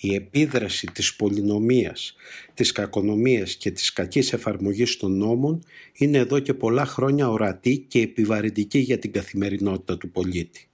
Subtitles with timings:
[0.00, 2.14] η επίδραση της πολυνομίας,
[2.54, 8.00] της κακονομίας και της κακής εφαρμογής των νόμων είναι εδώ και πολλά χρόνια ορατή και
[8.00, 10.68] επιβαρυντική για την καθημερινότητα του πολίτη.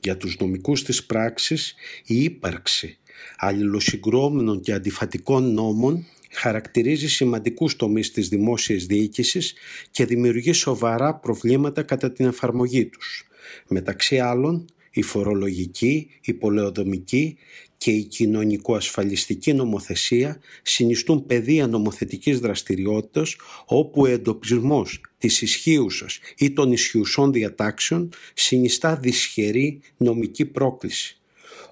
[0.00, 1.74] Για τους νομικούς της πράξης,
[2.06, 2.98] η ύπαρξη
[3.36, 9.54] αλληλοσυγκρόμενων και αντιφατικών νόμων χαρακτηρίζει σημαντικούς τομείς της δημόσιας διοίκησης
[9.90, 13.28] και δημιουργεί σοβαρά προβλήματα κατά την εφαρμογή τους.
[13.68, 14.64] Μεταξύ άλλων,
[14.94, 17.36] η φορολογική, η πολεοδομική
[17.76, 26.72] και η κοινωνικο-ασφαλιστική νομοθεσία συνιστούν πεδία νομοθετικής δραστηριότητας όπου ο εντοπισμός της ισχύουσας ή των
[26.72, 31.18] ισχυουσών διατάξεων συνιστά δυσχερή νομική πρόκληση.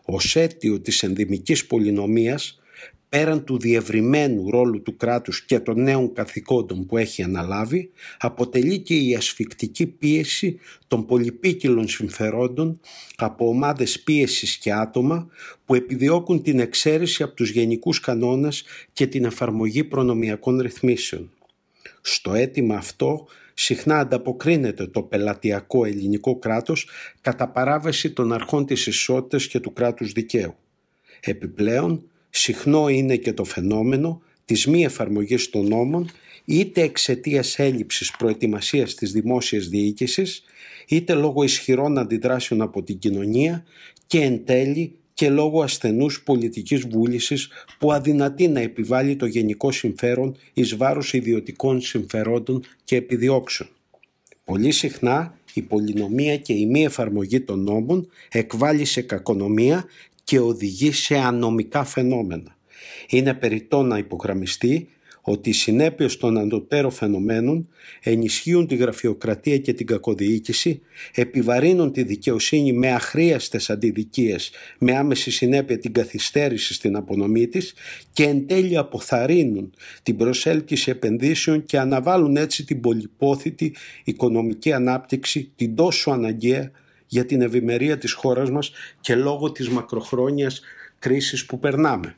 [0.05, 2.62] Ως αίτιο της ενδημικής πολυνομίας
[3.13, 8.95] πέραν του διευρυμένου ρόλου του κράτους και των νέων καθηκόντων που έχει αναλάβει, αποτελεί και
[8.95, 12.81] η ασφικτική πίεση των πολυπίκυλων συμφερόντων
[13.17, 15.29] από ομάδες πίεσης και άτομα
[15.65, 21.31] που επιδιώκουν την εξαίρεση από τους γενικούς κανόνες και την εφαρμογή προνομιακών ρυθμίσεων.
[22.01, 26.89] Στο αίτημα αυτό συχνά ανταποκρίνεται το πελατειακό ελληνικό κράτος
[27.21, 30.55] κατά παράβαση των αρχών της ισότητας και του κράτους δικαίου.
[31.21, 36.11] Επιπλέον, συχνό είναι και το φαινόμενο της μη εφαρμογής των νόμων
[36.45, 40.43] είτε εξαιτίας έλλειψης προετοιμασίας της δημόσιας διοίκησης,
[40.89, 43.65] είτε λόγω ισχυρών αντιδράσεων από την κοινωνία
[44.07, 50.37] και εν τέλει και λόγω ασθενούς πολιτικής βούλησης που αδυνατεί να επιβάλλει το γενικό συμφέρον
[50.53, 53.69] εις βάρος ιδιωτικών συμφερόντων και επιδιώξεων.
[54.45, 59.85] Πολύ συχνά η πολυνομία και η μη εφαρμογή των νόμων εκβάλλει σε κακονομία
[60.33, 62.57] και οδηγεί σε ανομικά φαινόμενα.
[63.09, 64.89] Είναι περιττό να υπογραμμιστεί
[65.21, 67.69] ότι οι συνέπειες των αντοτέρων φαινομένων
[68.03, 70.81] ενισχύουν τη γραφειοκρατία και την κακοδιοίκηση,
[71.15, 77.75] επιβαρύνουν τη δικαιοσύνη με αχρίαστες αντιδικίες, με άμεση συνέπεια την καθυστέρηση στην απονομή της
[78.13, 85.75] και εν τέλει αποθαρρύνουν την προσέλκυση επενδύσεων και αναβάλουν έτσι την πολυπόθητη οικονομική ανάπτυξη, την
[85.75, 86.71] τόσο αναγκαία
[87.13, 90.61] για την ευημερία της χώρας μας και λόγω της μακροχρόνιας
[90.99, 92.17] κρίσης που περνάμε.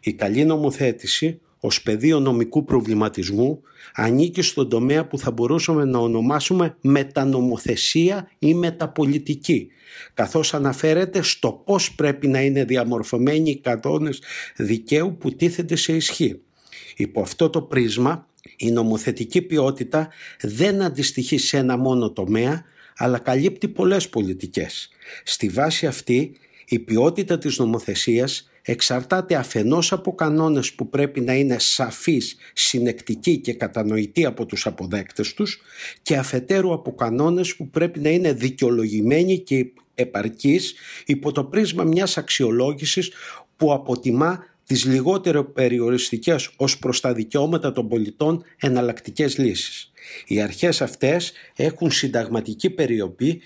[0.00, 3.62] Η καλή νομοθέτηση ως πεδίο νομικού προβληματισμού
[3.94, 9.68] ανήκει στον τομέα που θα μπορούσαμε να ονομάσουμε μετανομοθεσία ή μεταπολιτική,
[10.14, 14.22] καθώς αναφέρεται στο πώς πρέπει να είναι διαμορφωμένοι οι κανόνες
[14.56, 16.40] δικαίου που τίθενται σε ισχύ.
[16.96, 18.26] Υπό αυτό το πρίσμα,
[18.56, 20.08] η νομοθετική ποιότητα
[20.40, 22.64] δεν αντιστοιχεί σε ένα μόνο τομέα,
[23.02, 24.88] αλλά καλύπτει πολλές πολιτικές.
[25.24, 26.32] Στη βάση αυτή,
[26.66, 33.52] η ποιότητα της νομοθεσίας εξαρτάται αφενός από κανόνες που πρέπει να είναι σαφείς, συνεκτικοί και
[33.52, 35.60] κατανοητοί από τους αποδέκτες τους
[36.02, 40.74] και αφετέρου από κανόνες που πρέπει να είναι δικαιολογημένοι και επαρκείς
[41.06, 43.10] υπό το πρίσμα μιας αξιολόγησης
[43.56, 49.92] που αποτιμά τις λιγότερο περιοριστικές ως προς τα δικαιώματα των πολιτών εναλλακτικές λύσεις.
[50.26, 53.40] Οι αρχές αυτές έχουν συνταγματική περιοπή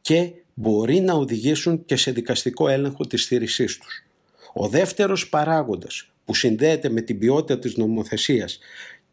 [0.00, 4.04] και μπορεί να οδηγήσουν και σε δικαστικό έλεγχο της στήρισής τους.
[4.52, 8.58] Ο δεύτερος παράγοντας που συνδέεται με την ποιότητα της νομοθεσίας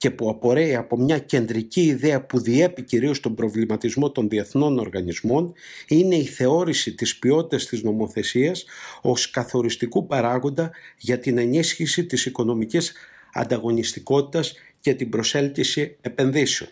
[0.02, 5.54] και που απορρέει από μια κεντρική ιδέα που διέπει κυρίως τον προβληματισμό των διεθνών οργανισμών
[5.88, 8.66] είναι η θεώρηση της ποιότητας της νομοθεσίας
[9.02, 12.94] ως καθοριστικού παράγοντα για την ενίσχυση της οικονομικής
[13.34, 16.70] ανταγωνιστικότητας και την προσέλκυση επενδύσεων.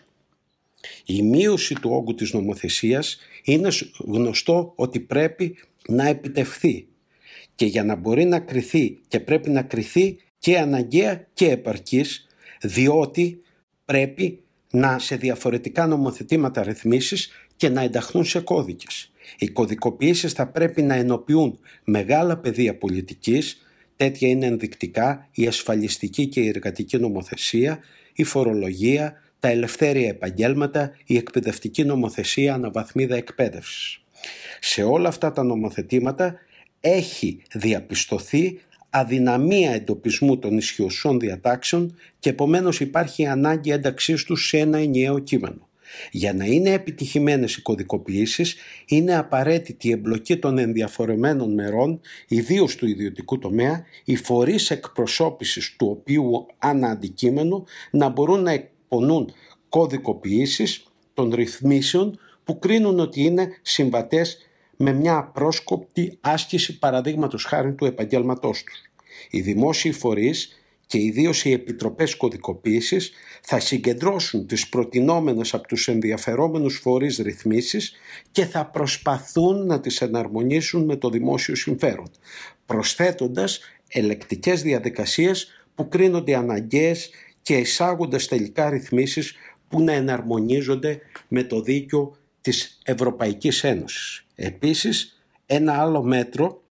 [1.06, 3.68] Η μείωση του όγκου της νομοθεσίας είναι
[3.98, 5.56] γνωστό ότι πρέπει
[5.88, 6.86] να επιτευχθεί
[7.54, 12.24] και για να μπορεί να κριθεί και πρέπει να κριθεί και αναγκαία και επαρκής
[12.60, 13.42] διότι
[13.84, 19.12] πρέπει να σε διαφορετικά νομοθετήματα ρυθμίσεις και να ενταχθούν σε κώδικες.
[19.38, 23.66] Οι κωδικοποιήσεις θα πρέπει να ενοποιούν μεγάλα πεδία πολιτικής,
[23.96, 27.78] τέτοια είναι ενδεικτικά η ασφαλιστική και η εργατική νομοθεσία,
[28.12, 34.00] η φορολογία, τα ελευθέρια επαγγέλματα, η εκπαιδευτική νομοθεσία αναβαθμίδα εκπαίδευσης.
[34.60, 36.34] Σε όλα αυτά τα νομοθετήματα
[36.80, 38.60] έχει διαπιστωθεί
[38.90, 45.68] αδυναμία εντοπισμού των ισχυωσών διατάξεων και επομένως υπάρχει ανάγκη ένταξής τους σε ένα ενιαίο κείμενο.
[46.10, 48.56] Για να είναι επιτυχημένες οι κωδικοποιήσεις
[48.86, 55.86] είναι απαραίτητη η εμπλοκή των ενδιαφορεμένων μερών, ιδίως του ιδιωτικού τομέα, οι φορείς εκπροσώπησης του
[55.90, 59.32] οποίου ανά αντικείμενο να μπορούν να εκπονούν
[59.68, 64.38] κωδικοποιήσεις των ρυθμίσεων που κρίνουν ότι είναι συμβατές
[64.76, 68.89] με μια απρόσκοπτη άσκηση παραδείγματος χάρη του επαγγέλματός τους.
[69.30, 70.54] Οι δημόσιοι φορείς
[70.86, 73.12] και ιδίως οι επιτροπές κωδικοποίησης
[73.42, 77.92] θα συγκεντρώσουν τις προτινόμενες από τους ενδιαφερόμενους φορείς ρυθμίσεις
[78.32, 82.10] και θα προσπαθούν να τις εναρμονίσουν με το δημόσιο συμφέρον.
[82.66, 87.10] προσθέτοντας ελεκτικές διαδικασίες που κρίνονται αναγκαίες
[87.42, 89.34] και εισάγοντας τελικά ρυθμίσεις
[89.68, 94.26] που να εναρμονίζονται με το δίκαιο της Ευρωπαϊκής Ένωσης.
[94.34, 96.62] Επίσης, ένα άλλο μέτρο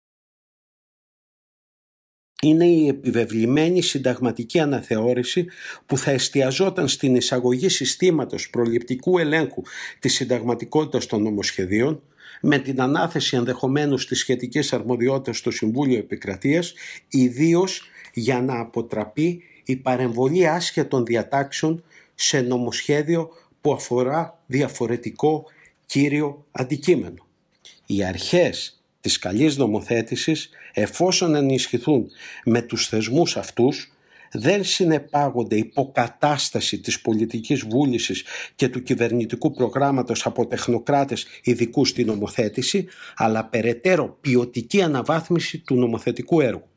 [2.42, 5.46] είναι η επιβεβλημένη συνταγματική αναθεώρηση
[5.86, 9.62] που θα εστιαζόταν στην εισαγωγή συστήματος προληπτικού ελέγχου
[10.00, 12.02] της συνταγματικότητας των νομοσχεδίων
[12.42, 16.74] με την ανάθεση ενδεχομένως της σχετικής αρμοδιότητας στο Συμβούλιο Επικρατείας,
[17.10, 21.84] ιδίως για να αποτραπεί η παρεμβολή άσχετων διατάξεων
[22.16, 23.30] σε νομοσχέδιο
[23.62, 25.46] που αφορά διαφορετικό
[25.86, 27.28] κύριο αντικείμενο.
[27.86, 32.08] Οι αρχές της καλής νομοθέτησης εφόσον ενισχυθούν
[32.46, 33.92] με τους θεσμούς αυτούς
[34.32, 38.24] δεν συνεπάγονται υποκατάσταση της πολιτικής βούλησης
[38.56, 46.42] και του κυβερνητικού προγράμματος από τεχνοκράτες ειδικού στην νομοθέτηση, αλλά περαιτέρω ποιοτική αναβάθμιση του νομοθετικού
[46.42, 46.68] έργου.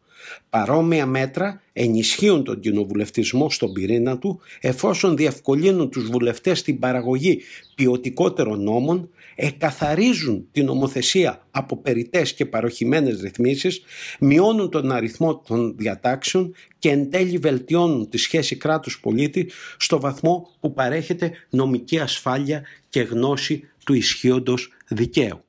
[0.50, 7.40] Παρόμοια μέτρα ενισχύουν τον κοινοβουλευτισμό στον πυρήνα του εφόσον διευκολύνουν τους βουλευτές στην παραγωγή
[7.74, 13.82] ποιοτικότερων νόμων, εκαθαρίζουν την νομοθεσία από περιτές και παροχημένες ρυθμίσεις,
[14.20, 20.72] μειώνουν τον αριθμό των διατάξεων και εν τέλει βελτιώνουν τη σχέση κράτους-πολίτη στο βαθμό που
[20.72, 25.44] παρέχεται νομική ασφάλεια και γνώση του ισχύοντος δικαίου.